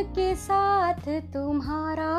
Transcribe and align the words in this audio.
के 0.00 0.34
साथ 0.34 1.32
तुम्हारा 1.32 2.18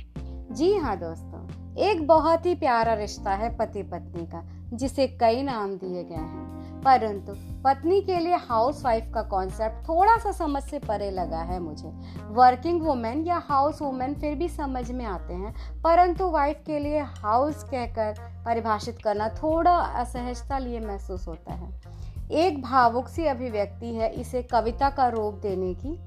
जी 0.53 0.77
हाँ 0.77 0.97
दोस्तों, 0.97 1.75
एक 1.75 2.07
बहुत 2.07 2.45
ही 2.45 2.55
प्यारा 2.55 2.93
रिश्ता 2.93 3.31
है 3.31 3.57
पति 3.57 3.83
पत्नी 3.83 4.25
का, 4.25 4.49
जिसे 4.73 5.07
कई 5.07 5.43
नाम 5.43 5.69
दिए 5.69 6.03
गए 6.03 6.15
हैं। 6.15 6.66
परंतु 6.83 7.33
पत्नी 7.63 8.01
के 8.01 8.19
लिए 8.19 8.35
हाउस 8.39 8.83
वाइफ 8.85 9.11
का 9.13 9.21
कॉन्सेप्ट 9.21 9.87
थोड़ा 9.87 10.17
सा 10.17 10.31
समझ 10.31 10.61
से 10.63 10.79
परे 10.79 11.09
लगा 11.11 11.41
है 11.41 11.59
मुझे। 11.59 11.89
वर्किंग 12.33 12.81
वुमेन 12.81 13.25
या 13.27 13.41
हाउस 13.47 13.81
वुमेन 13.81 14.13
फिर 14.13 14.35
भी 14.35 14.49
समझ 14.49 14.91
में 14.91 15.05
आते 15.05 15.33
हैं, 15.33 15.53
परंतु 15.81 16.29
वाइफ 16.29 16.61
के 16.65 16.79
लिए 16.79 16.99
हाउस 16.99 17.63
कहकर 17.63 18.15
परिभाषित 18.45 19.01
करना 19.03 19.29
थोड़ा 19.33 19.75
असहजता 19.75 20.57
लिए 20.57 20.79
महसूस 20.79 21.27
होता 21.27 21.53
है। 21.53 21.69
एक 22.37 22.61
भावुक 22.61 23.07
सी 23.07 23.25
अभिव्यक्ति 23.25 23.93
है 23.95 24.09
इसे 24.11 24.41
कविता 24.43 24.89
का 24.89 25.07
रूप 25.07 25.33
देने 25.33 25.73
की, 25.75 25.97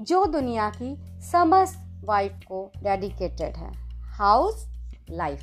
जो 0.00 0.24
दुनिया 0.26 0.70
की 0.70 0.94
समस्त 1.22 1.78
वाइफ 2.04 2.40
को 2.48 2.70
डेडिकेटेड 2.82 3.56
है। 3.56 3.72
हाउस 4.18 4.66
लाइफ 5.10 5.42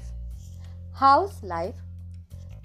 हाउस 0.96 1.42
लाइफ 1.44 1.82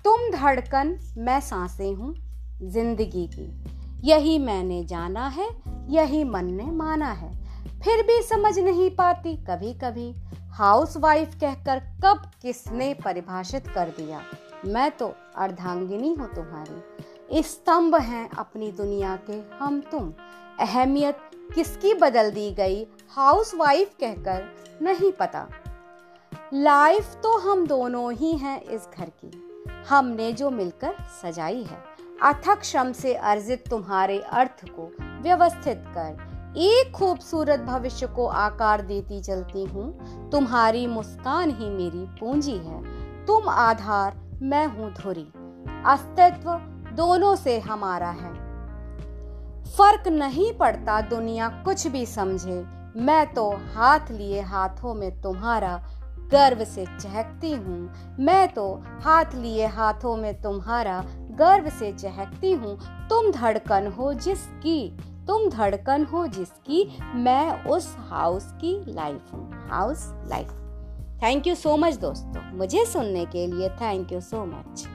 तुम 0.04 0.30
धड़कन, 0.30 0.98
मैं 1.18 1.40
साँसें 1.40 1.95
हूँ 1.95 2.14
ज़िंदगी 2.62 3.26
की। 3.26 4.09
यही 4.09 4.38
मैंने 4.38 4.84
जाना 4.84 5.26
है, 5.29 5.48
यही 5.88 6.24
मन 6.24 6.45
ने 6.45 6.65
माना 6.65 7.10
है। 7.12 7.32
फिर 7.80 8.02
भी 8.02 8.23
समझ 8.23 8.59
नहीं 8.59 8.90
पाती 8.90 9.37
कभी 9.37 9.73
कभी 9.74 10.15
हाउस 10.52 10.96
वाइफ 10.96 11.34
कहकर 11.34 11.78
कब 12.04 12.30
किसने 12.43 12.93
परिभाषित 12.95 13.68
कर 13.68 13.88
दिया? 13.88 14.23
मैं 14.66 14.90
तो 14.90 15.15
अर्धांगिनी 15.37 16.15
हूँ 16.15 16.28
तुम्हारी। 16.34 17.43
स्तंभ 17.43 17.95
हैं 17.95 18.28
अपनी 18.30 18.73
दुनिया 18.73 19.18
के 19.30 19.40
हम 19.59 19.80
तुम। 19.80 20.12
अहमियत 20.60 21.30
किसकी 21.54 21.95
बदल 21.95 22.30
दी 22.30 22.51
गई? 22.51 22.87
हाउस 23.10 23.54
वाइफ 23.54 23.95
कहकर 24.01 24.48
नहीं 24.82 25.12
पता। 25.12 25.48
लाइफ 26.54 27.15
तो 27.23 27.37
हम 27.38 27.66
दोनों 27.66 28.12
ही 28.12 28.37
हैं 28.37 28.60
इस 28.62 28.88
घर 28.98 29.10
की। 29.24 29.49
हमने 29.88 30.32
जो 30.32 30.50
मिलकर 30.50 30.94
सजाई 31.22 31.62
है। 31.62 31.78
अथक 32.22 32.64
श्रम 32.64 32.92
से 32.92 33.14
अर्जित 33.14 33.64
तुम्हारे 33.70 34.18
अर्थ 34.18 34.64
को 34.68 34.90
व्यवस्थित 35.22 35.84
कर, 35.88 36.28
एक 36.56 36.92
खूबसूरत 36.92 37.60
भविष्य 37.60 38.06
को 38.06 38.26
आकार 38.26 38.82
देती 38.82 39.20
चलती 39.20 39.64
हूँ। 39.64 40.30
तुम्हारी 40.30 40.86
मुस्कान 40.86 41.50
ही 41.50 41.70
मेरी 41.70 42.06
पूंजी 42.20 42.56
है। 42.56 42.82
तुम 43.26 43.48
आधार, 43.48 44.16
मैं 44.42 44.66
हूँ 44.66 44.92
धुरी। 44.94 45.26
अस्तित्व 45.86 46.50
दोनों 46.96 47.36
से 47.36 47.58
हमारा 47.60 48.10
है। 48.10 48.32
फ़र्क 49.64 50.08
नहीं 50.08 50.52
पड़ता 50.52 51.00
दुनिया 51.00 51.48
कुछ 51.48 51.86
भी 51.86 52.06
समझे। 52.06 52.64
मैं 52.96 53.34
तो 53.34 53.50
हाथ 53.74 54.10
लिए 54.10 54.40
हाथों 54.40 54.94
में 54.94 55.20
तुम्हारा 55.20 55.76
गर्व 56.32 56.64
से 56.64 56.84
चहकती 57.00 57.52
हूँ। 57.52 58.16
मैं 58.20 58.48
तो 58.48 58.82
हाथ 59.00 59.34
लिए 59.34 59.66
हाथों 59.66 60.16
में 60.16 60.40
तुम्हारा 60.42 61.04
गर्व 61.38 61.68
से 61.68 61.92
चहकती 61.92 62.52
हूँ। 62.52 62.76
तुम 63.09 63.30
धड़कन 63.32 63.87
हो 63.87 64.12
जिसकी, 64.14 64.88
तुम 65.26 65.48
धड़कन 65.50 66.04
हो 66.04 66.26
जिसकी, 66.26 66.98
मैं 67.15 67.65
उस 67.65 67.94
हाउस 67.99 68.53
की 68.53 68.93
लाइफ 68.93 69.32
हूँ। 69.34 69.69
House 69.69 70.09
life 70.28 70.53
thank 71.22 71.47
you 71.47 71.55
so 71.55 71.77
much 71.77 71.94
दोस्तों। 71.94 72.43
मुझे 72.56 72.84
सुनने 72.84 73.25
के 73.26 73.47
लिए 73.47 73.69
थैंक 73.69 74.12
यू 74.12 74.21
सो 74.21 74.44
मच 74.44 74.87